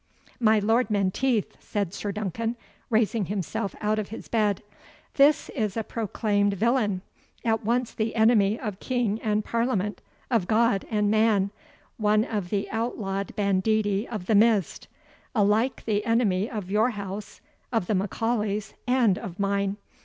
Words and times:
"My 0.39 0.57
Lord 0.57 0.89
Menteith," 0.89 1.57
said 1.59 1.93
Sir 1.93 2.11
Duncan, 2.11 2.55
raising 2.89 3.25
himself 3.25 3.75
out 3.81 3.99
of 3.99 4.09
his 4.09 4.27
bed, 4.27 4.63
"this 5.13 5.49
is 5.49 5.77
a 5.77 5.83
proclaimed 5.83 6.55
villain, 6.55 7.03
at 7.45 7.63
once 7.63 7.93
the 7.93 8.15
enemy 8.15 8.59
of 8.59 8.79
King 8.79 9.21
and 9.21 9.45
Parliament, 9.45 10.01
of 10.31 10.47
God 10.47 10.87
and 10.89 11.11
man 11.11 11.51
one 11.97 12.25
of 12.25 12.49
the 12.49 12.67
outlawed 12.71 13.35
banditti 13.35 14.07
of 14.07 14.25
the 14.25 14.33
Mist; 14.33 14.87
alike 15.35 15.85
the 15.85 16.03
enemy 16.03 16.49
of 16.49 16.71
your 16.71 16.89
house, 16.89 17.39
of 17.71 17.85
the 17.85 17.93
M'Aulays, 17.93 18.73
and 18.87 19.19
of 19.19 19.39
mine. 19.39 19.77